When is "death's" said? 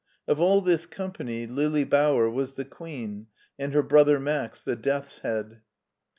4.75-5.19